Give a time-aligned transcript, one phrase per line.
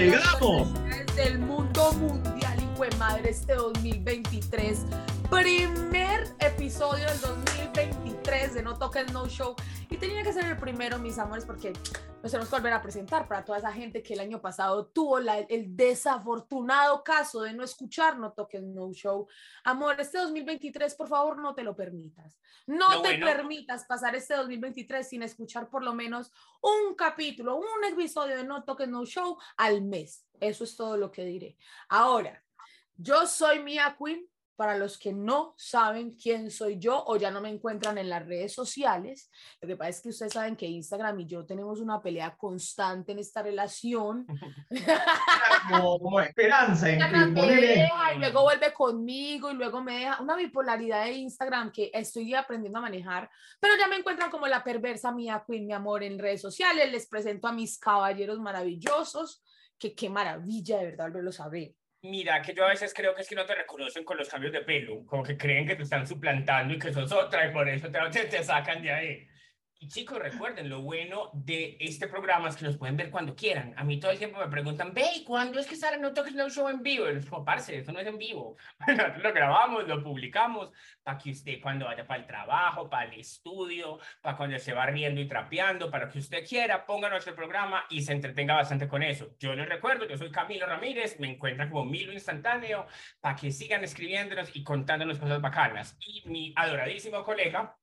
[0.00, 0.66] ¡Llegamos!
[1.14, 4.86] Del mundo mundial, y de madre, este 2023.
[5.28, 7.99] Primer episodio del 2023
[8.30, 9.56] de No Toques No Show.
[9.90, 11.72] Y tenía que ser el primero, mis amores, porque
[12.22, 15.18] nos tenemos que volver a presentar para toda esa gente que el año pasado tuvo
[15.18, 19.26] el desafortunado caso de no escuchar No Toques No Show.
[19.64, 22.38] Amor, este 2023, por favor, no te lo permitas.
[22.68, 28.36] No, te permitas pasar este 2023 sin escuchar por lo menos un capítulo, un episodio
[28.36, 30.24] de No Toques No Show al mes.
[30.38, 31.56] Eso es todo lo que diré.
[31.88, 32.44] Ahora,
[32.96, 34.29] yo soy Mia Queen
[34.60, 38.26] para los que no saben quién soy yo o ya no me encuentran en las
[38.26, 42.02] redes sociales, lo que pasa es que ustedes saben que Instagram y yo tenemos una
[42.02, 44.26] pelea constante en esta relación.
[45.70, 46.90] Como, esperanza.
[46.90, 52.34] En, y luego vuelve conmigo y luego me deja una bipolaridad de Instagram que estoy
[52.34, 53.30] aprendiendo a manejar,
[53.60, 56.92] pero ya me encuentran como la perversa mía, Queen, mi amor, en redes sociales.
[56.92, 59.42] Les presento a mis caballeros maravillosos,
[59.78, 61.79] que qué maravilla de verdad lo saber.
[62.02, 64.52] Mira, que yo a veces creo que es que no te reconocen con los cambios
[64.52, 67.68] de pelo, como que creen que te están suplantando y que sos otra y por
[67.68, 69.29] eso te, te sacan de ahí.
[69.82, 73.72] Y chicos, recuerden, lo bueno de este programa es que nos pueden ver cuando quieran.
[73.78, 76.50] A mí todo el tiempo me preguntan, ve, ¿cuándo es que sale No Toques No
[76.50, 77.08] Show en vivo?
[77.08, 78.58] Y les digo, eso no es en vivo.
[78.86, 80.68] Nosotros lo grabamos, lo publicamos,
[81.02, 84.84] para que usted cuando vaya para el trabajo, para el estudio, para cuando se va
[84.84, 89.02] riendo y trapeando, para que usted quiera, ponga nuestro programa y se entretenga bastante con
[89.02, 89.34] eso.
[89.38, 92.86] Yo les recuerdo, yo soy Camilo Ramírez, me encuentran como Milo Instantáneo,
[93.18, 95.96] para que sigan escribiéndonos y contándonos cosas bacanas.
[96.00, 97.79] Y mi adoradísimo colega,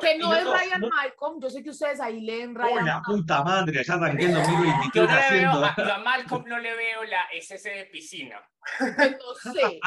[0.00, 2.82] que no es Ryan Malcolm, yo sé que ustedes ahí leen Ryan.
[2.82, 5.64] Oh, la puta madre, ya arranqué en 2023 haciendo.
[5.64, 8.40] A, a, Malcolm no le veo la SS de piscina.
[8.80, 9.80] No sé.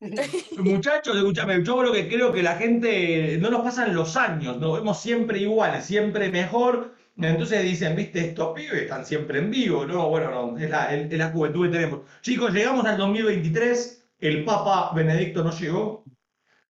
[0.58, 4.78] Muchachos, escúchame, yo lo que creo que la gente no nos pasan los años, nos
[4.78, 6.94] vemos siempre iguales, siempre mejor.
[7.16, 9.84] Entonces dicen, viste, estos pibes están siempre en vivo.
[9.84, 12.00] No, bueno, no, es la, es la juventud que tenemos.
[12.22, 16.04] Chicos, llegamos al 2023, el Papa Benedicto no llegó,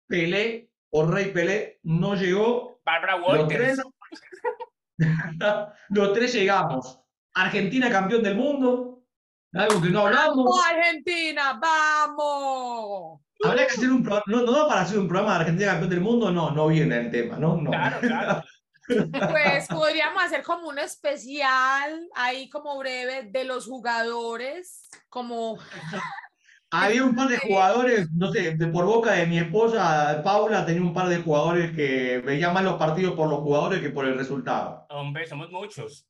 [0.08, 2.82] Pelé o Rey Pelé no llegó.
[2.86, 3.78] Barbara Walters.
[3.78, 3.88] Los
[4.98, 5.08] tres,
[5.90, 7.00] los tres llegamos.
[7.34, 9.04] Argentina campeón del mundo.
[9.54, 10.36] Algo que no hablamos.
[10.38, 11.60] ¡Vamos, Argentina!
[11.60, 13.22] ¡Vamos!
[13.44, 14.26] Habría que hacer un programa.
[14.28, 17.12] No, no para hacer un programa de Argentina campeón del mundo, no, no viene el
[17.12, 17.58] tema, ¿no?
[17.58, 17.72] no.
[17.72, 18.44] Claro, claro.
[19.30, 25.60] Pues podríamos hacer como un especial ahí como breve de los jugadores, como
[26.72, 30.82] había un par de jugadores, no sé, de, por boca de mi esposa, Paula, tenía
[30.82, 34.18] un par de jugadores que veían más los partidos por los jugadores que por el
[34.18, 34.86] resultado.
[34.90, 36.06] Hombre, somos muchos.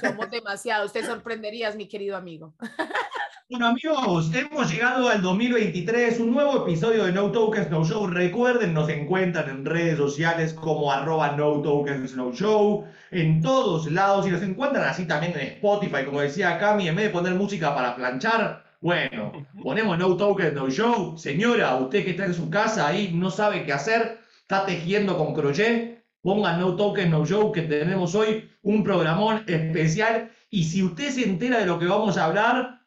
[0.00, 2.54] Somos demasiados, te sorprenderías, mi querido amigo.
[3.52, 8.06] Bueno, amigos, hemos llegado al 2023, un nuevo episodio de No Tokens No Show.
[8.06, 14.26] Recuerden, nos encuentran en redes sociales como arroba No Tokens No Show, en todos lados,
[14.26, 17.74] y nos encuentran así también en Spotify, como decía Cami, en vez de poner música
[17.74, 21.16] para planchar, bueno, ponemos no token, no show.
[21.16, 25.32] Señora, usted que está en su casa ahí, no sabe qué hacer, está tejiendo con
[25.32, 30.32] crochet, ponga no token, no show, que tenemos hoy un programón especial.
[30.50, 32.80] Y si usted se entera de lo que vamos a hablar,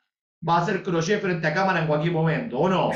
[0.48, 2.92] va a hacer crochet frente a cámara en cualquier momento, ¿o no?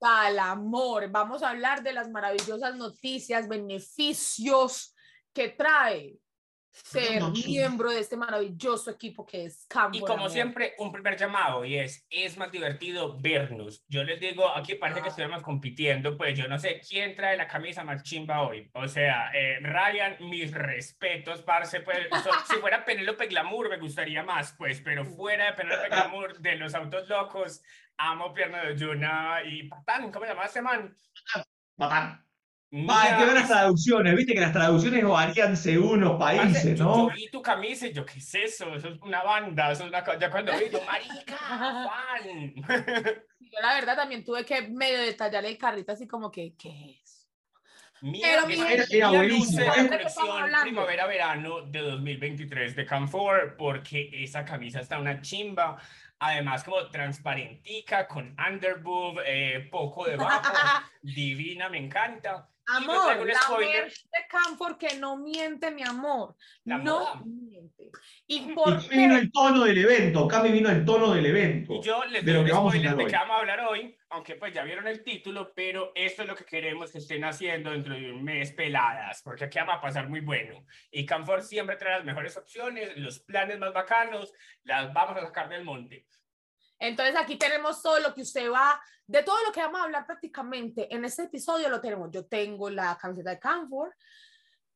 [0.00, 1.08] Total amor.
[1.12, 4.92] Vamos a hablar de las maravillosas noticias, beneficios
[5.32, 6.18] que trae
[6.84, 9.96] ser miembro de este maravilloso equipo que es Campo.
[9.96, 13.84] Y como siempre, un primer llamado y es, es más divertido vernos.
[13.88, 17.48] Yo les digo, aquí parece que estuviéramos compitiendo, pues yo no sé quién trae la
[17.48, 18.70] camisa más chimba hoy.
[18.74, 22.08] O sea, eh, Ryan, mis respetos, parce, pues
[22.48, 26.74] si fuera Penélope Glamour me gustaría más, pues, pero fuera de Penélope Glamour, de los
[26.74, 27.62] autos locos,
[27.96, 30.96] amo Pierna de Yuna y Patán, ¿cómo se llama este man?
[31.76, 32.25] Patán.
[32.72, 37.08] Hay que ver las traducciones, viste que las traducciones varían según los países, ¿no?
[37.08, 38.74] Yo, vi tu camisa y yo, ¿qué es eso?
[38.74, 42.54] Eso es una banda, eso es una Ya cuando vi, yo, marica, fan.
[43.38, 47.16] Yo la verdad también tuve que medio detallarle el carrito así como que, ¿qué es?
[48.02, 49.64] Mira, Pero buenísimo.
[49.64, 55.78] La colección primavera-verano de 2023 de Camfor, porque esa camisa está una chimba.
[56.18, 60.52] Además, como transparentica, con underboob, eh, poco debajo,
[61.02, 62.48] divina, me encanta.
[62.68, 66.34] Amor, la de Camfor que no miente, mi amor.
[66.64, 67.90] no miente.
[68.28, 71.74] Y, por y vino el tono del evento, Cami vino el tono del evento.
[71.74, 74.62] Y yo les doy un spoiler de qué vamos a hablar hoy, aunque pues ya
[74.62, 78.22] vieron el título, pero esto es lo que queremos que estén haciendo dentro de un
[78.22, 80.64] mes peladas, porque aquí vamos a pasar muy bueno.
[80.90, 84.32] Y Camfor siempre trae las mejores opciones, los planes más bacanos,
[84.62, 86.06] las vamos a sacar del monte.
[86.78, 90.06] Entonces aquí tenemos todo lo que usted va, de todo lo que vamos a hablar
[90.06, 92.10] prácticamente en este episodio lo tenemos.
[92.10, 93.94] Yo tengo la camiseta de Camfor,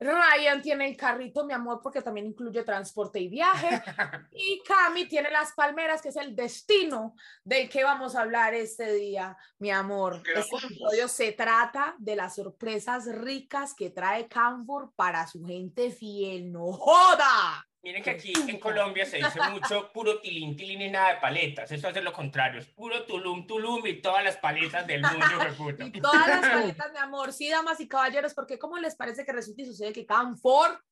[0.00, 3.68] Ryan tiene el carrito, mi amor, porque también incluye transporte y viaje.
[4.32, 7.14] Y Cami tiene las palmeras, que es el destino
[7.44, 10.22] del que vamos a hablar este día, mi amor.
[10.34, 16.50] Este episodio se trata de las sorpresas ricas que trae Canfor para su gente fiel.
[16.50, 17.69] ¡No joda!
[17.82, 21.72] Miren que aquí en Colombia se dice mucho puro tilín, tilín y nada de paletas.
[21.72, 25.84] Eso hace lo contrario, es puro tulum, tulum y todas las paletas del mundo, puta.
[25.86, 27.32] Y todas las paletas, mi amor.
[27.32, 30.84] Sí, damas y caballeros, porque ¿cómo les parece que resulta y sucede que Canfor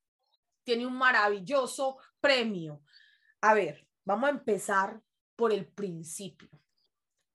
[0.64, 2.81] tiene un maravilloso premio?
[3.43, 4.99] A ver, vamos a empezar
[5.37, 6.49] por el principio.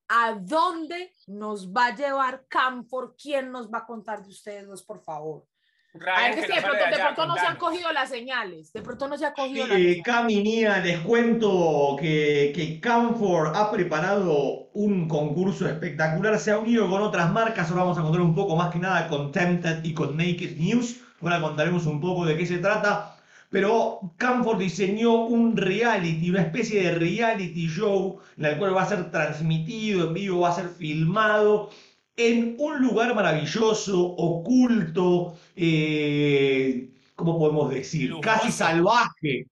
[0.08, 3.16] ¿A dónde nos va a llevar Canfor?
[3.16, 5.48] ¿Quién nos va a contar de ustedes dos, por favor?
[5.94, 9.16] Ryan, que, de, pronto, de pronto no se han cogido las señales, de pronto no
[9.16, 15.70] se ha cogido sí, Cami, Nia, les cuento que, que Camfor ha preparado un concurso
[15.70, 18.80] espectacular, se ha unido con otras marcas, ahora vamos a contar un poco más que
[18.80, 23.18] nada con Tempted y con Naked News, ahora contaremos un poco de qué se trata,
[23.52, 28.88] pero Camfor diseñó un reality, una especie de reality show, en el cual va a
[28.90, 31.70] ser transmitido en vivo, va a ser filmado,
[32.16, 38.14] en un lugar maravilloso, oculto, eh, ¿cómo podemos decir?
[38.22, 39.48] Casi salvaje.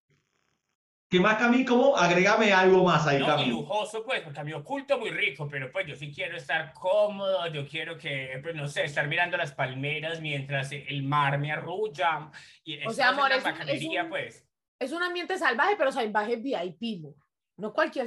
[1.09, 4.45] Que más que a mí, como agregame algo más ahí, no, lujoso, pues, porque a
[4.45, 8.55] mí oculto muy rico, pero pues yo sí quiero estar cómodo, yo quiero que, pues
[8.55, 12.31] no sé, estar mirando las palmeras mientras el mar me arrulla.
[12.63, 14.47] Y o sea, amor, es, un, pues.
[14.79, 17.13] es un ambiente salvaje, pero salvaje VIP, no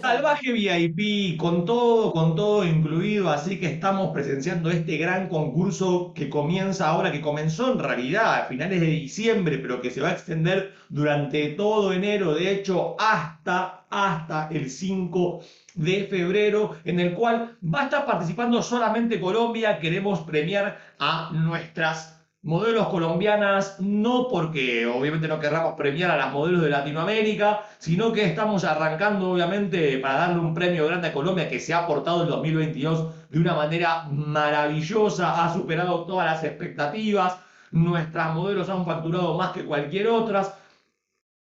[0.00, 0.52] salvaje.
[0.52, 6.88] VIP, con todo, con todo incluido, así que estamos presenciando este gran concurso que comienza
[6.88, 10.74] ahora, que comenzó en realidad a finales de diciembre, pero que se va a extender
[10.88, 15.40] durante todo enero, de hecho hasta, hasta el 5
[15.74, 19.78] de febrero, en el cual va a estar participando solamente Colombia.
[19.78, 22.13] Queremos premiar a nuestras
[22.44, 28.26] modelos colombianas, no porque obviamente no querramos premiar a las modelos de Latinoamérica, sino que
[28.26, 32.28] estamos arrancando obviamente para darle un premio grande a Colombia que se ha aportado en
[32.28, 37.38] 2022 de una manera maravillosa, ha superado todas las expectativas,
[37.70, 40.52] nuestras modelos han facturado más que cualquier otras.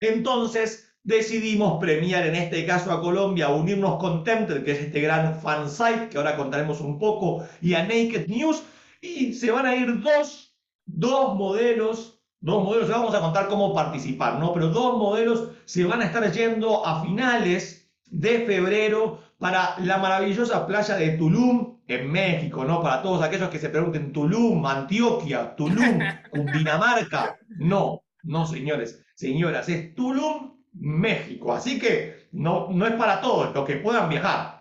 [0.00, 5.40] Entonces, decidimos premiar en este caso a Colombia, unirnos con Tempted, que es este gran
[5.40, 8.62] fansite que ahora contaremos un poco, y a Naked News,
[9.00, 10.54] y se van a ir dos
[10.86, 14.52] dos modelos, dos modelos, vamos a contar cómo participar, ¿no?
[14.52, 20.66] Pero dos modelos se van a estar yendo a finales de febrero para la maravillosa
[20.66, 22.81] playa de Tulum, en México, ¿no?
[22.81, 25.98] Para todos aquellos que se pregunten, Tulum, Antioquia, Tulum,
[26.31, 27.38] Cundinamarca.
[27.58, 31.52] No, no, señores, señoras, es Tulum, México.
[31.52, 34.54] Así que no, no es para todos los que puedan viajar.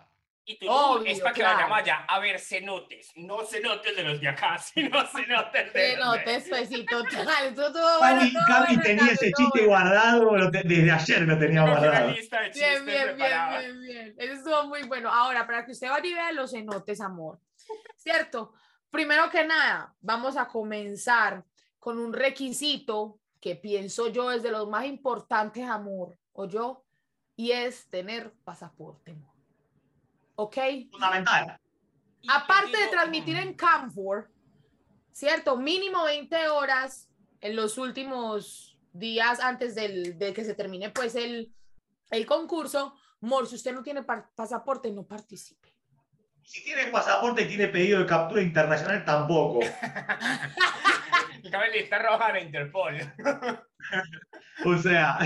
[0.46, 1.70] Y tú es para que claro.
[1.70, 6.68] vaya a ver cenotes, no cenotes de los de acá, sino cenotes de Cenotes, pues
[6.68, 7.54] sí, total.
[8.46, 12.08] Cami, tenía ese chiste guardado, desde ayer lo tenía guardado.
[12.08, 14.14] bien, bien, bien, bien, bien.
[14.18, 15.10] Eso estuvo muy bueno.
[15.10, 17.40] Ahora, para que usted vaya y vea los cenotes, amor.
[17.96, 18.52] ¿Cierto?
[18.90, 21.42] Primero que nada, vamos a comenzar
[21.78, 26.84] con un requisito que pienso yo es de los más importantes, amor, o yo,
[27.34, 29.33] y es tener pasaporte, amor.
[30.36, 30.56] ¿Ok?
[30.90, 31.58] Fundamental.
[32.28, 34.30] Aparte de transmitir en Camfor,
[35.12, 35.56] ¿cierto?
[35.56, 37.08] Mínimo 20 horas
[37.40, 41.52] en los últimos días antes del, de que se termine pues el,
[42.10, 42.94] el concurso.
[43.20, 45.74] Mor, si usted no tiene pasaporte, no participe.
[46.42, 49.60] Si tiene pasaporte y tiene pedido de captura internacional, tampoco.
[51.50, 52.96] Cabe lista roja de Interpol.
[54.64, 55.18] o sea,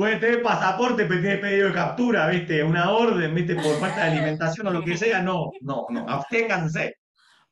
[0.00, 2.64] Puede tener pasaporte, pero tiene pedido de captura, ¿viste?
[2.64, 3.54] Una orden, ¿viste?
[3.54, 5.20] Por falta de alimentación o lo que sea.
[5.20, 6.08] No, no, no.
[6.08, 6.96] Absténganse.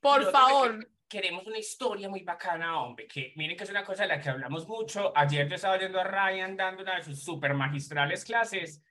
[0.00, 0.88] Por favor.
[1.07, 3.07] Queremos una historia muy bacana, hombre.
[3.07, 5.12] Que miren que es una cosa de la que hablamos mucho.
[5.14, 8.83] Ayer yo estaba oyendo a Ryan dando una de sus super magistrales clases.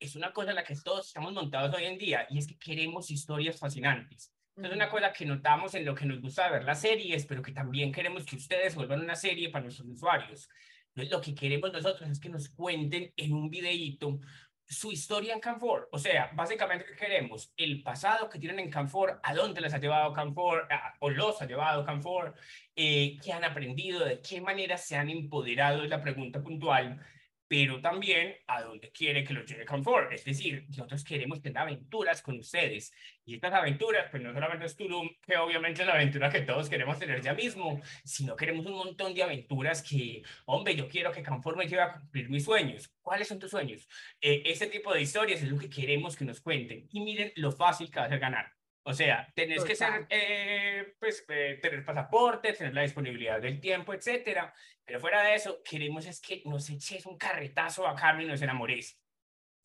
[0.00, 2.56] Es una cosa en la que todos estamos montados hoy en día y es que
[2.56, 4.32] queremos historias fascinantes.
[4.56, 7.52] Es una cosa que notamos en lo que nos gusta ver las series, pero que
[7.52, 10.48] también queremos que ustedes vuelvan una serie para nuestros usuarios.
[10.94, 14.20] Lo que queremos nosotros es que nos cuenten en un videíto
[14.66, 15.88] su historia en Canfor.
[15.92, 17.52] O sea, básicamente, ¿qué queremos?
[17.56, 20.66] El pasado que tienen en Canfor, a dónde les ha llevado Canfor,
[21.00, 22.34] o los ha llevado Canfor,
[22.74, 27.00] eh, qué han aprendido, de qué manera se han empoderado, es la pregunta puntual
[27.46, 30.12] pero también a donde quiere que los lleve Comfort.
[30.12, 32.92] Es decir, nosotros queremos tener aventuras con ustedes.
[33.24, 36.68] Y estas aventuras, pues no solamente es Tulum, que obviamente es la aventura que todos
[36.68, 41.22] queremos tener ya mismo, sino queremos un montón de aventuras que, hombre, yo quiero que
[41.22, 42.92] Comfort me lleve a cumplir mis sueños.
[43.00, 43.88] ¿Cuáles son tus sueños?
[44.20, 46.86] Eh, ese tipo de historias es lo que queremos que nos cuenten.
[46.90, 48.52] Y miren lo fácil que va a ser ganar.
[48.86, 53.94] O sea, tenés que ser, eh, pues, eh, tener pasaporte, tener la disponibilidad del tiempo,
[53.94, 54.54] etcétera.
[54.84, 58.42] Pero fuera de eso, queremos es que nos eches un carretazo a Carmen y nos
[58.42, 59.00] enamores.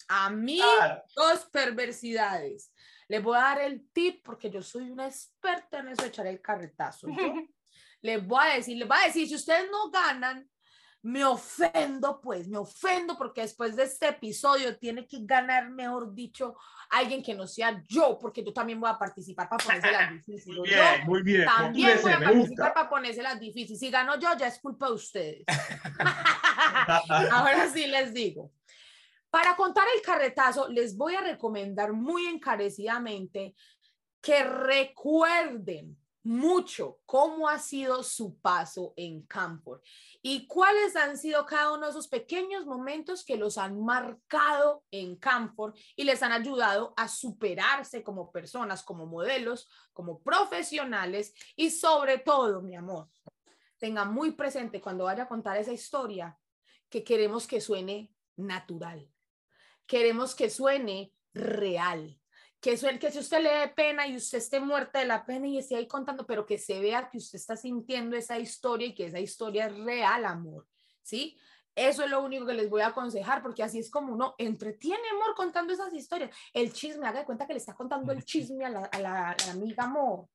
[0.07, 0.61] A mí,
[1.15, 2.73] dos perversidades.
[3.09, 6.41] Les voy a dar el tip porque yo soy una experta en eso, echar el
[6.41, 7.07] carretazo.
[8.01, 10.49] les voy a decir, les voy a decir, si ustedes no ganan,
[11.01, 16.55] me ofendo, pues, me ofendo porque después de este episodio tiene que ganar, mejor dicho,
[16.89, 20.57] alguien que no sea yo, porque yo también voy a participar para ponerse las difíciles.
[20.57, 21.45] Muy bien, muy bien.
[21.45, 23.79] También voy a participar para ponerse las difíciles.
[23.79, 25.43] Si gano yo, ya es culpa de ustedes.
[27.31, 28.51] Ahora sí les digo.
[29.29, 33.55] Para contar el carretazo, les voy a recomendar muy encarecidamente
[34.21, 35.97] que recuerden
[36.29, 39.81] mucho cómo ha sido su paso en Campor
[40.21, 45.15] y cuáles han sido cada uno de esos pequeños momentos que los han marcado en
[45.15, 52.19] Campor y les han ayudado a superarse como personas, como modelos, como profesionales y sobre
[52.19, 53.09] todo, mi amor,
[53.79, 56.37] tenga muy presente cuando vaya a contar esa historia
[56.89, 59.11] que queremos que suene natural,
[59.87, 62.18] queremos que suene real
[62.61, 65.47] que, eso, que si usted le dé pena y usted esté muerta de la pena
[65.47, 68.95] y esté ahí contando, pero que se vea que usted está sintiendo esa historia y
[68.95, 70.67] que esa historia es real, amor,
[71.01, 71.37] ¿sí?
[71.75, 75.07] Eso es lo único que les voy a aconsejar, porque así es como uno entretiene,
[75.13, 76.35] amor, contando esas historias.
[76.53, 79.35] El chisme, haga de cuenta que le está contando el chisme a la, a la,
[79.49, 80.27] amiga, amor.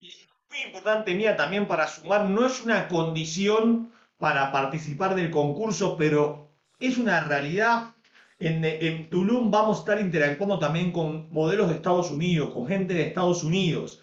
[0.00, 6.50] muy importante, mía, también para sumar, no es una condición para participar del concurso, pero
[6.78, 7.93] es una realidad
[8.38, 13.08] en, Tulum vamos a estar interactuando también con modelos de Estados Unidos, con gente de
[13.08, 14.00] Estados Unidos.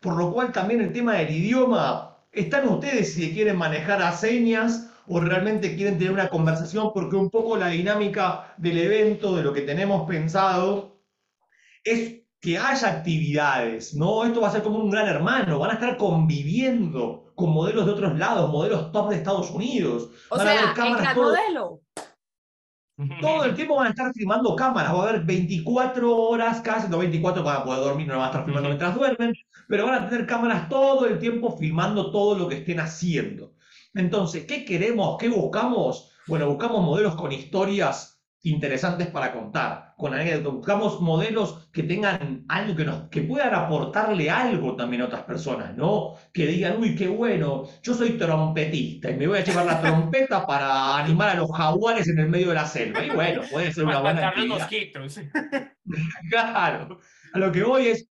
[0.00, 4.90] Por lo cual también el tema del idioma, están ustedes si quieren manejar a señas
[5.06, 9.52] o realmente quieren tener una conversación, porque un poco la dinámica del evento, de lo
[9.52, 10.98] que tenemos pensado,
[11.84, 14.24] es que haya actividades, ¿no?
[14.24, 17.92] Esto va a ser como un gran hermano, van a estar conviviendo con modelos de
[17.92, 20.10] otros lados, modelos top de Estados Unidos.
[20.30, 21.80] O sea, el modelo.
[23.20, 26.98] Todo el tiempo van a estar filmando cámaras, va a haber 24 horas, casi no
[26.98, 29.34] 24 para poder dormir, no van a estar filmando mientras duermen,
[29.66, 33.54] pero van a tener cámaras todo el tiempo filmando todo lo que estén haciendo.
[33.94, 35.16] Entonces, ¿qué queremos?
[35.18, 36.12] ¿Qué buscamos?
[36.28, 38.13] Bueno, buscamos modelos con historias
[38.44, 40.12] interesantes para contar, con
[40.52, 45.74] buscamos modelos que tengan algo que nos que puedan aportarle algo también a otras personas,
[45.76, 46.14] ¿no?
[46.32, 50.46] Que digan, "Uy, qué bueno, yo soy trompetista y me voy a llevar la trompeta
[50.46, 53.84] para animar a los jaguares en el medio de la selva." Y bueno, puede ser
[53.84, 54.68] una buena actividad.
[56.30, 56.98] claro.
[57.32, 58.08] A lo que voy es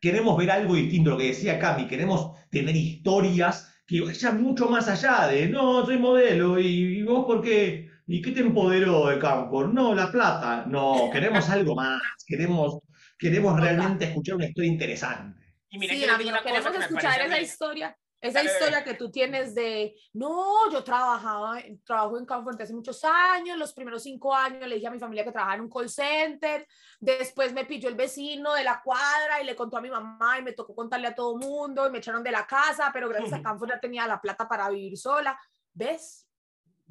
[0.00, 4.88] queremos ver algo distinto, lo que decía Cami, queremos tener historias que vayan mucho más
[4.88, 6.66] allá de, "No, soy modelo y,
[6.98, 9.64] y vos por qué ¿Y qué te empoderó de campo?
[9.64, 10.64] No, la plata.
[10.66, 12.00] No, queremos algo más.
[12.26, 12.78] Queremos,
[13.18, 15.40] queremos realmente escuchar una historia interesante.
[15.70, 17.96] Y mira, sí, amigo, queremos escuchar esa historia.
[18.22, 23.58] Esa historia que tú tienes de, no, yo trabajaba, trabajo en Comfort hace muchos años,
[23.58, 26.64] los primeros cinco años le dije a mi familia que trabajaba en un call center,
[27.00, 30.42] después me pilló el vecino de la cuadra y le contó a mi mamá y
[30.42, 33.32] me tocó contarle a todo el mundo y me echaron de la casa, pero gracias
[33.32, 35.36] a Comfort ya tenía la plata para vivir sola.
[35.74, 36.28] ¿Ves?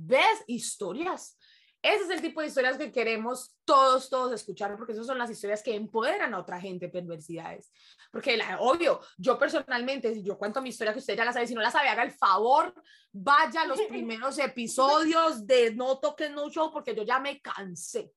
[0.05, 1.37] Ves historias.
[1.83, 5.31] Ese es el tipo de historias que queremos todos, todos escuchar, porque esas son las
[5.31, 7.71] historias que empoderan a otra gente, perversidades.
[8.11, 11.47] Porque, la, obvio, yo personalmente, si yo cuento mi historia que usted ya la sabe,
[11.47, 12.71] si no la sabe, haga el favor,
[13.11, 18.13] vaya a los primeros episodios de No Toques No Show, porque yo ya me cansé.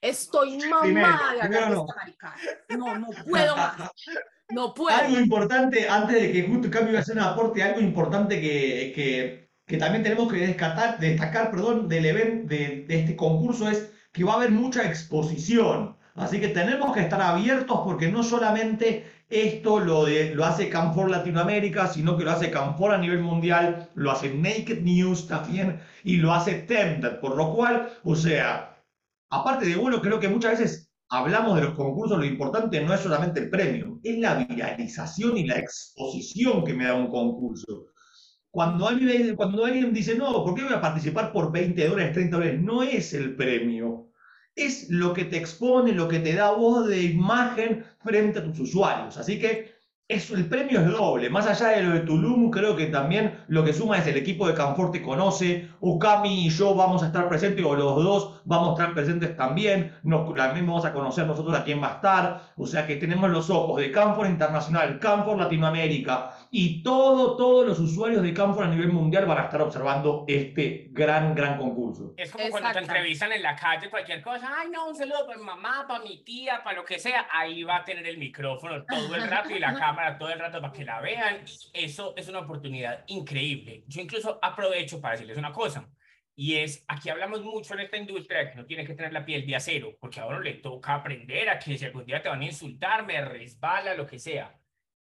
[0.00, 1.86] Estoy mamada de hablar no.
[2.76, 3.90] No, no puedo más.
[4.50, 4.96] No puedo.
[4.96, 9.43] Algo importante, antes de que justo cambie a hacer un aporte, algo importante que, que
[9.66, 14.36] que también tenemos que destacar, perdón, del evento, de, este concurso es que va a
[14.36, 15.96] haber mucha exposición.
[16.14, 20.06] Así que tenemos que estar abiertos porque no solamente esto lo,
[20.44, 25.26] hace Camfor Latinoamérica, sino que lo hace Camfor a nivel mundial, lo hace Naked News
[25.26, 27.18] también y lo hace Tempted.
[27.20, 28.76] Por lo cual, o sea,
[29.30, 33.00] aparte de bueno, creo que muchas veces hablamos de los concursos, lo importante no es
[33.00, 37.93] solamente el premio, es la viralización y la exposición que me da un concurso.
[38.54, 42.36] Cuando alguien, cuando alguien dice, no, ¿por qué voy a participar por 20 dólares, 30
[42.36, 42.60] dólares?
[42.60, 44.12] No es el premio.
[44.54, 48.60] Es lo que te expone, lo que te da voz de imagen frente a tus
[48.60, 49.16] usuarios.
[49.18, 49.73] Así que
[50.06, 51.30] es, el premio es doble.
[51.30, 54.46] Más allá de lo de Tulum, creo que también lo que suma es el equipo
[54.46, 55.70] de Canfor te conoce.
[55.80, 59.94] Ukami y yo vamos a estar presentes, o los dos vamos a estar presentes también.
[60.02, 62.52] Nos, también vamos a conocer nosotros a quién va a estar.
[62.56, 67.78] O sea que tenemos los ojos de Canfor Internacional, Canfor Latinoamérica y todo, todos los
[67.78, 72.12] usuarios de Canfor a nivel mundial van a estar observando este gran, gran concurso.
[72.18, 74.52] Es como cuando te entrevistan en la calle, cualquier cosa.
[74.58, 77.26] Ay, no, un saludo para mi mamá, para mi tía, para lo que sea.
[77.32, 80.38] Ahí va a tener el micrófono todo el rato y la cámara para todo el
[80.38, 81.44] rato para que la vean.
[81.72, 83.84] Eso es una oportunidad increíble.
[83.86, 85.88] Yo incluso aprovecho para decirles una cosa.
[86.36, 89.46] Y es, aquí hablamos mucho en esta industria que no tiene que tener la piel
[89.46, 92.46] de acero, porque ahora le toca aprender a que si algún día te van a
[92.46, 94.58] insultar, me resbala, lo que sea.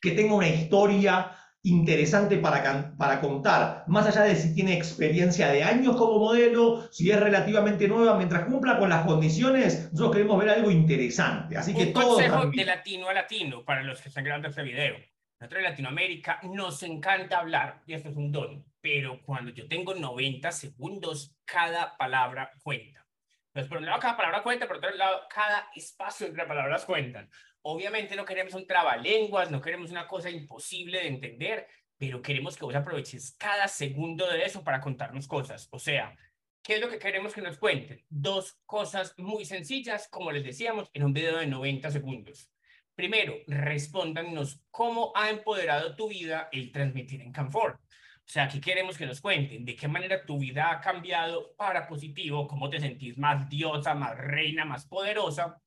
[0.00, 5.64] que tenga una historia interesante para, para contar, más allá de si tiene experiencia de
[5.64, 10.50] años como modelo, si es relativamente nueva, mientras cumpla con las condiciones, nosotros queremos ver
[10.50, 11.58] algo interesante.
[11.58, 14.94] Así que un consejo de latino a latino para los que están grabando este video.
[15.40, 19.94] Nosotros en Latinoamérica nos encanta hablar, y esto es un don, pero cuando yo tengo
[19.94, 23.06] 90 segundos, cada palabra cuenta.
[23.46, 27.30] Entonces, por un lado, cada palabra cuenta, por otro lado, cada espacio entre palabras cuentan.
[27.62, 32.64] Obviamente no queremos un trabalenguas, no queremos una cosa imposible de entender, pero queremos que
[32.64, 35.68] vos aproveches cada segundo de eso para contarnos cosas.
[35.70, 36.16] O sea,
[36.62, 38.04] ¿qué es lo que queremos que nos cuenten?
[38.08, 42.50] Dos cosas muy sencillas, como les decíamos, en un video de 90 segundos.
[42.98, 47.74] Primero, respóndanos cómo ha empoderado tu vida el transmitir en Canfor.
[47.74, 47.78] O
[48.24, 52.48] sea, aquí queremos que nos cuenten de qué manera tu vida ha cambiado para positivo,
[52.48, 55.62] cómo te sentís más diosa, más reina, más poderosa,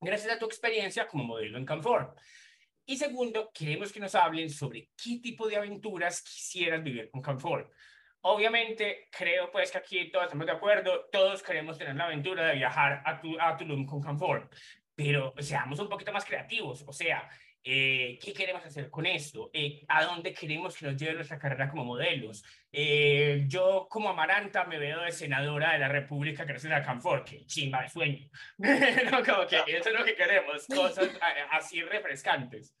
[0.00, 2.14] gracias a tu experiencia como modelo en Canfor.
[2.86, 7.68] Y segundo, queremos que nos hablen sobre qué tipo de aventuras quisieras vivir con Canfor.
[8.20, 12.54] Obviamente, creo pues que aquí todos estamos de acuerdo, todos queremos tener la aventura de
[12.54, 14.48] viajar a, tu, a Tulum con Canfor,
[15.02, 17.26] pero seamos un poquito más creativos, o sea,
[17.64, 19.48] eh, ¿qué queremos hacer con esto?
[19.50, 22.44] Eh, ¿A dónde queremos que nos lleve nuestra carrera como modelos?
[22.70, 27.46] Eh, yo como Amaranta me veo de senadora de la República gracias a Canfor, que
[27.46, 28.28] chimba de sueño.
[28.58, 31.08] no, como que eso es lo que queremos, cosas
[31.50, 32.76] así refrescantes.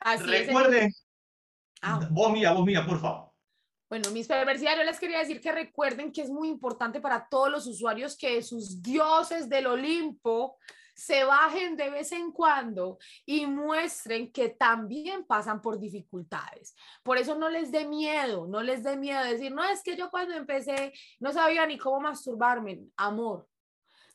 [0.00, 0.92] Así Recuerden,
[1.80, 2.06] ah.
[2.10, 3.32] vos mía, vos mía, por favor.
[3.88, 7.50] Bueno, mis perversidades, yo les quería decir que recuerden que es muy importante para todos
[7.50, 10.58] los usuarios que sus dioses del Olimpo
[10.94, 16.74] se bajen de vez en cuando y muestren que también pasan por dificultades.
[17.02, 20.10] Por eso no les dé miedo, no les dé miedo decir, no, es que yo
[20.10, 22.82] cuando empecé no sabía ni cómo masturbarme.
[22.96, 23.48] Amor,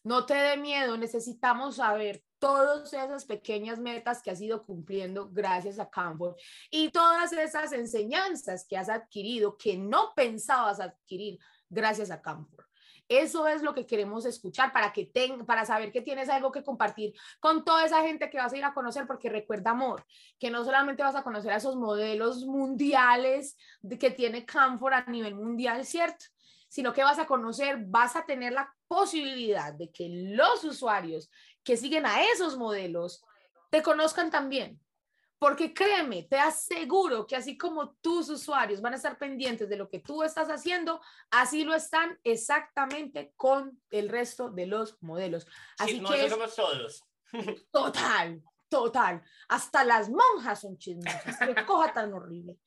[0.03, 5.77] no te dé miedo, necesitamos saber todas esas pequeñas metas que has ido cumpliendo gracias
[5.77, 6.37] a Canfor
[6.71, 11.37] y todas esas enseñanzas que has adquirido que no pensabas adquirir
[11.69, 12.68] gracias a Canfor.
[13.09, 16.63] Eso es lo que queremos escuchar para que ten, para saber que tienes algo que
[16.63, 20.05] compartir con toda esa gente que vas a ir a conocer, porque recuerda, amor,
[20.39, 23.57] que no solamente vas a conocer a esos modelos mundiales
[23.99, 26.25] que tiene Camfor a nivel mundial, ¿cierto?
[26.69, 31.31] Sino que vas a conocer, vas a tener la posibilidad de que los usuarios
[31.63, 33.23] que siguen a esos modelos
[33.71, 34.79] te conozcan también
[35.39, 39.89] porque créeme, te aseguro que así como tus usuarios van a estar pendientes de lo
[39.89, 45.47] que tú estas haciendo, así lo están exactamente con el resto de los modelos.
[45.77, 47.03] Así que somos todos.
[47.71, 49.21] Total, total.
[49.49, 51.37] Hasta las monjas son chismosas.
[51.39, 52.57] Qué cosa tan horrible.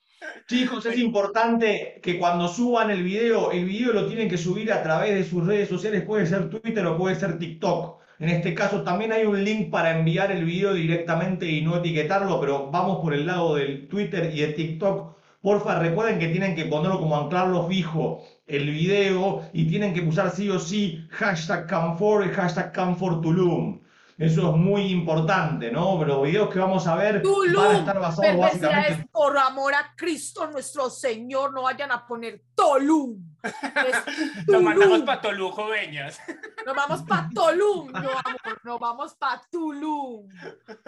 [0.46, 4.82] Chicos, es importante que cuando suban el video, el video lo tienen que subir a
[4.82, 8.01] través de sus redes sociales, puede ser Twitter o puede ser TikTok.
[8.22, 12.40] En este caso también hay un link para enviar el video directamente y no etiquetarlo,
[12.40, 15.16] pero vamos por el lado del Twitter y de TikTok.
[15.40, 20.30] Porfa, recuerden que tienen que ponerlo como anclarlo fijo el video y tienen que usar
[20.30, 23.81] sí o sí hashtag Camfor y hashtag CamforTulum.
[24.18, 25.98] Eso es muy importante, ¿no?
[25.98, 29.08] Pero los videos que vamos a ver van a estar basados básicamente...
[29.10, 33.18] por amor a Cristo nuestro Señor, no vayan a poner Tolum.
[34.46, 36.20] Nos mandamos para Tolú, joveñas.
[36.66, 40.28] Nos vamos para Tolum, no, amor, nos vamos para Tulum.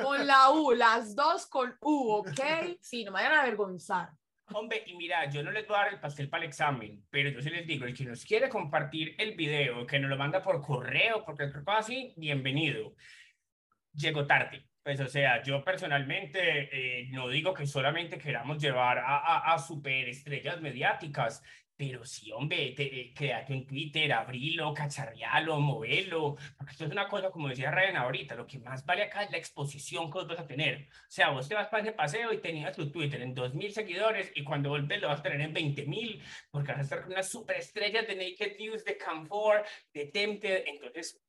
[0.01, 2.79] Con la U, las dos con U, ¿ok?
[2.81, 4.11] Sí, no me vayan a avergonzar.
[4.53, 7.31] Hombre, y mira, yo no les voy a dar el pastel para el examen, pero
[7.31, 10.43] yo sí les digo, el que nos quiere compartir el video, que nos lo manda
[10.43, 12.95] por correo, porque es así, bienvenido
[13.95, 14.69] llegó tarde.
[14.83, 19.59] Pues, o sea, yo personalmente eh, no digo que solamente queramos llevar a, a, a
[19.59, 21.43] superestrellas mediáticas,
[21.77, 27.31] pero sí, hombre, te, quédate en Twitter, abrilo, cacharrialo, movelo, porque esto es una cosa,
[27.31, 30.39] como decía Ryan ahorita, lo que más vale acá es la exposición que vos vas
[30.39, 30.89] a tener.
[30.91, 34.31] O sea, vos te vas para ese paseo y tenías tu Twitter en 2.000 seguidores
[34.35, 37.29] y cuando volvés lo vas a tener en 20.000, porque vas a estar con unas
[37.29, 41.21] superestrellas de Naked News, de Camfor, de Tempted, entonces,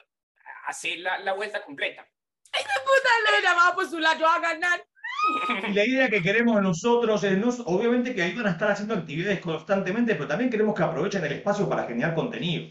[0.68, 2.08] hacer la, la vuelta completa.
[2.52, 3.38] ¡Ay, me puta!
[3.38, 4.86] Le llamaba a postular yo a ganar.
[5.70, 8.96] Y la idea que queremos nosotros es, no, obviamente que ahí van a estar haciendo
[8.96, 12.68] actividades constantemente, pero también queremos que aprovechen el espacio para generar contenido.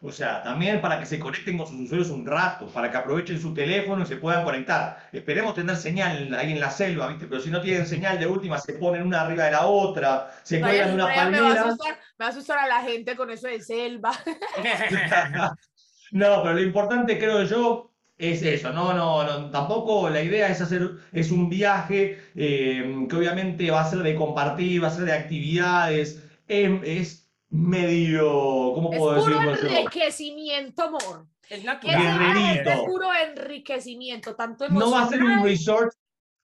[0.00, 3.40] O sea, también para que se conecten con sus usuarios un rato, para que aprovechen
[3.40, 5.08] su teléfono y se puedan conectar.
[5.10, 7.26] Esperemos tener señal ahí en la selva, ¿viste?
[7.26, 10.60] Pero si no tienen señal de última, se ponen una arriba de la otra, se
[10.60, 11.42] cuelgan una palmera.
[11.42, 14.12] Me va, a asustar, me va a asustar a la gente con eso de selva.
[16.12, 20.60] no, pero lo importante creo yo es eso, no, no, no, tampoco la idea es
[20.60, 25.04] hacer, es un viaje eh, que obviamente va a ser de compartir, va a ser
[25.04, 29.52] de actividades, es, medio, ¿cómo puedo decirlo?
[29.52, 31.26] Es puro enriquecimiento, amor.
[31.48, 32.66] Es natural.
[32.66, 34.90] Es puro enriquecimiento, tanto emocional.
[34.90, 35.92] No va a ser un resort,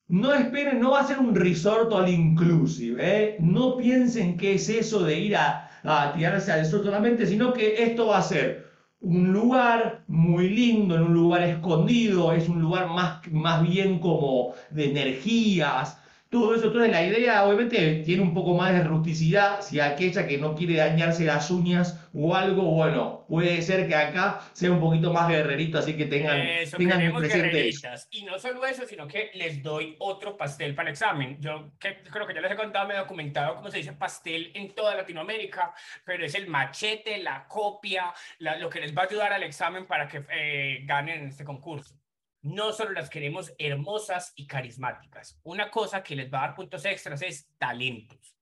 [0.07, 3.37] no esperen, no va a ser un resort all inclusive, ¿eh?
[3.39, 7.83] No piensen que es eso de ir a, a tirarse al resort solamente, sino que
[7.83, 8.72] esto va a ser
[9.03, 14.53] un lugar muy lindo, en un lugar escondido, es un lugar más, más bien como
[14.71, 15.97] de energías,
[16.33, 16.65] todo eso.
[16.65, 20.75] Entonces la idea obviamente tiene un poco más de rusticidad, si aquella que no quiere
[20.75, 25.77] dañarse las uñas o algo, bueno, puede ser que acá sea un poquito más guerrerito,
[25.77, 27.87] así que tengan, eso, tengan presente eso.
[28.09, 31.37] Y no solo eso, sino que les doy otro pastel para el examen.
[31.39, 34.51] Yo que, creo que ya les he contado, me he documentado cómo se dice pastel
[34.55, 39.33] en toda Latinoamérica, pero es el machete, la copia, lo que les va a ayudar
[39.33, 42.02] al examen para que eh, ganen este concurso
[42.43, 45.39] no solo las queremos hermosas y carismáticas.
[45.43, 48.32] Una cosa que les va a dar puntos extras es talentos.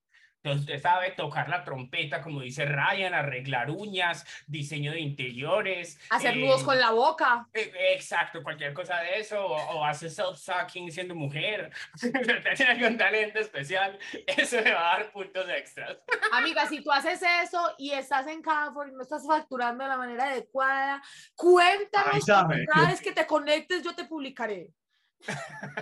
[0.44, 6.00] Entonces usted sabe tocar la trompeta, como dice Ryan, arreglar uñas, diseño de interiores.
[6.10, 7.48] Hacer nudos con la boca.
[7.54, 9.46] Eh, exacto, cualquier cosa de eso.
[9.46, 11.72] O, hacer self-sucking siendo mujer.
[12.56, 16.00] Tiene algún talento especial, eso le va a dar puntos extras.
[16.32, 19.98] Amiga, si tú haces eso y estás en Canfor y no estás facturando de la
[19.98, 21.04] manera adecuada,
[21.36, 22.26] cuéntanos.
[22.26, 24.72] Cada vez que te conectes, yo te publicaré.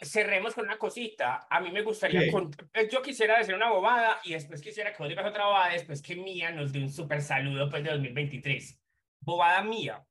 [0.00, 1.46] cerremos con una cosita.
[1.50, 5.10] A mí me gustaría, eh, yo quisiera decir una bobada y después quisiera que vos
[5.10, 8.80] digas otra bobada, después que Mía nos dé un súper saludo pues, de 2023.
[9.20, 10.02] Bobada mía.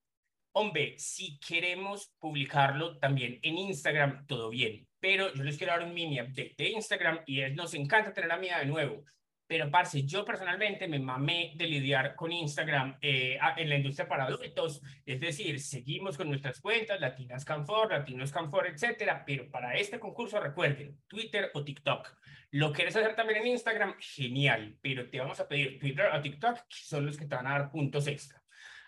[0.51, 4.87] Hombre, si queremos publicarlo también en Instagram, todo bien.
[4.99, 8.31] Pero yo les quiero dar un mini update de Instagram y es, nos encanta tener
[8.31, 9.03] a Mía de nuevo.
[9.51, 14.23] Pero, parce, yo personalmente me mamé de lidiar con Instagram eh, en la industria para
[14.23, 14.81] adultos.
[15.05, 19.25] Es decir, seguimos con nuestras cuentas, Latinas Canfor, Latinos Canfor, etcétera.
[19.25, 22.17] Pero para este concurso, recuerden, Twitter o TikTok.
[22.51, 24.77] Lo quieres hacer también en Instagram, genial.
[24.81, 27.59] Pero te vamos a pedir Twitter o TikTok, que son los que te van a
[27.59, 28.41] dar puntos extra.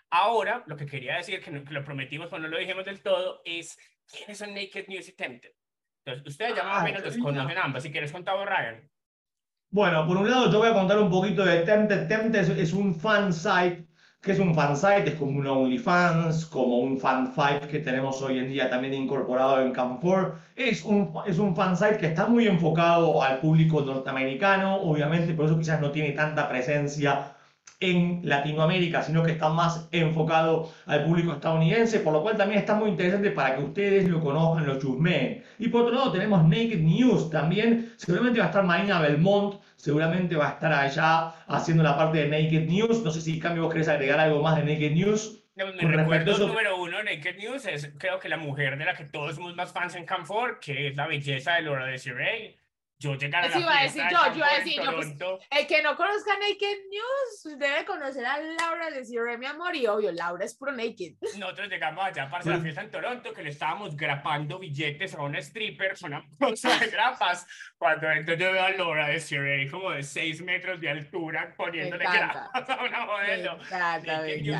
[0.08, 3.78] Ahora, lo que quería decir, que, lo prometimos, pero no lo dijimos del todo, es
[4.10, 5.52] quiénes son Naked News y Tempted.
[6.06, 7.82] Entonces, ustedes ya más o menos los conocen ambas.
[7.82, 8.90] Si quieres contar, Ryan.
[9.74, 12.06] Bueno, por un lado te voy a contar un poquito de Tempted.
[12.06, 13.84] Tempted es, un fan site.
[14.22, 15.08] que es un fan site?
[15.08, 19.60] Es como un OnlyFans, como un fan fight que tenemos hoy en día también incorporado
[19.62, 20.34] en Camp4.
[20.54, 25.46] Es un, es un fan site que está muy enfocado al público norteamericano, obviamente, por
[25.46, 27.33] eso quizás no tiene tanta presencia
[27.90, 32.74] en Latinoamérica, sino que está más enfocado al público estadounidense, por lo cual también está
[32.74, 35.44] muy interesante para que ustedes lo conozcan, lo chusmeen.
[35.58, 40.36] Y por otro lado tenemos Naked News también, seguramente va a estar Marina Belmont, seguramente
[40.36, 43.02] va a estar allá haciendo la parte de Naked News.
[43.02, 45.40] No sé si cambio vos querés agregar algo más de Naked News.
[45.56, 49.36] Mi recuerdo número uno, Naked News, es creo que la mujer de la que todos
[49.36, 52.63] somos más fans en Camfor, que es la belleza de Laura Desiree
[52.98, 55.08] yo llegar a la iba a decir yo, yo iba a decir, yo, pues,
[55.50, 60.12] el que no conozca Naked News debe conocer a Laura, decirle mi amor, y obvio,
[60.12, 61.14] Laura es pro Naked.
[61.38, 65.38] Nosotros llegamos allá para la fiesta en Toronto, que le estábamos grapando billetes a una
[65.38, 70.02] stripper con una cosa de grapas, cuando entonces yo veo a Laura decirle como de
[70.02, 73.58] 6 metros de altura poniéndole grapas a una modelo.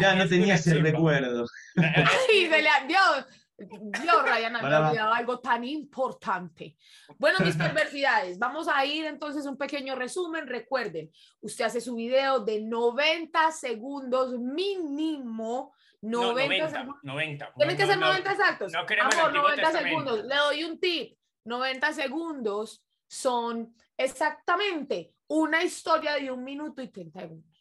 [0.00, 1.46] ya no tenía ese recuerdo.
[2.28, 6.76] Sí, se le, Dios, Dios, Ryan, había olvidado algo tan importante.
[7.18, 10.46] Bueno, mis perversidades, vamos a ir entonces un pequeño resumen.
[10.46, 15.72] Recuerden, usted hace su video de 90 segundos mínimo.
[16.00, 16.96] 90, segundos.
[17.02, 17.52] 90.
[17.56, 18.72] Tienen que ser 90 exactos.
[18.72, 20.24] No Amor, 90 segundos.
[20.24, 21.16] Le doy un tip.
[21.44, 27.53] 90 segundos son exactamente una historia de un minuto y 30 segundos.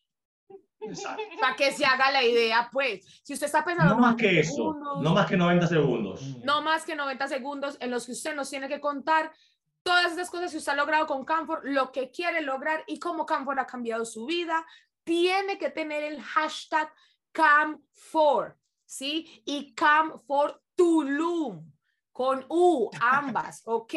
[1.39, 3.05] Para que se haga la idea, pues.
[3.23, 3.95] Si usted está pensando.
[3.95, 4.75] No más que eso.
[5.01, 6.21] no más que 90 segundos.
[6.43, 9.31] No más que 90 segundos en los que usted nos tiene que contar
[9.83, 13.25] todas esas cosas que usted ha logrado con Camfor, lo que quiere lograr y cómo
[13.25, 14.65] Camfor ha cambiado su vida.
[15.03, 16.91] Tiene que tener el hashtag
[17.33, 19.43] Cam4, ¿sí?
[19.45, 21.71] Y Cam4 Tulum,
[22.11, 23.93] con U, ambas, ¿ok?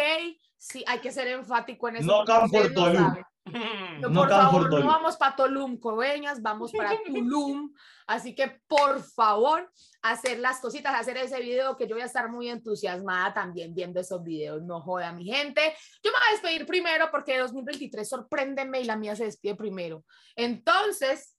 [0.59, 2.07] Sí, hay que ser enfático en eso.
[2.07, 2.94] No Cam4 Tulum.
[2.94, 3.27] No,
[4.02, 7.72] por favor, no vamos para Tulum, Coveñas, vamos para Tulum.
[8.06, 9.70] Así que, por favor,
[10.02, 14.00] hacer las cositas, hacer ese video que yo voy a estar muy entusiasmada también viendo
[14.00, 14.62] esos videos.
[14.62, 15.61] No joda, mi gente.
[16.02, 20.04] Yo me voy a despedir primero porque 2023 sorpréndeme y la mía se despide primero.
[20.35, 21.37] Entonces,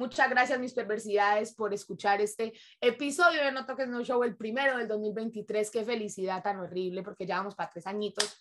[0.00, 4.78] Muchas gracias, mis perversidades, por escuchar este episodio de No Toques No Show, el primero
[4.78, 5.70] del 2023.
[5.70, 8.38] Qué felicidad tan horrible, porque ya vamos para tres añitos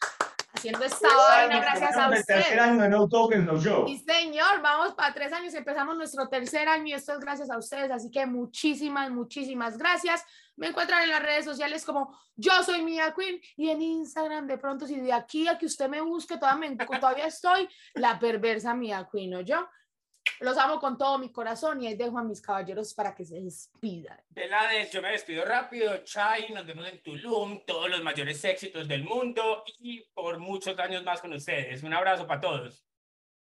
[0.53, 2.25] haciendo esta vaina gracias a usted.
[2.25, 3.87] tercer año de No Token No Show.
[3.87, 7.57] Y señor, vamos para tres años, empezamos nuestro tercer año y esto es gracias a
[7.57, 10.23] ustedes, así que muchísimas, muchísimas gracias.
[10.55, 14.57] Me encuentran en las redes sociales como yo soy Mia Queen y en Instagram de
[14.57, 19.07] pronto si de aquí a que usted me busque todavía, todavía estoy la perversa Mia
[19.11, 19.67] Queen o yo.
[20.39, 23.41] Los amo con todo mi corazón y ahí dejo a mis caballeros para que se
[23.41, 24.17] despidan.
[24.29, 25.97] De la de, yo me despido rápido.
[26.03, 31.03] Chai, nos vemos en Tulum, todos los mayores éxitos del mundo y por muchos años
[31.03, 31.83] más con ustedes.
[31.83, 32.85] Un abrazo para todos.